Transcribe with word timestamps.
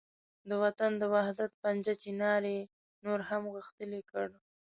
د 0.49 0.51
وطن 0.63 0.91
د 0.97 1.03
وحدت 1.13 1.51
پنجه 1.61 1.93
چنار 2.03 2.41
یې 2.53 2.59
نور 3.05 3.19
هم 3.29 3.43
غښتلې 3.55 4.01
کړ. 4.11 4.27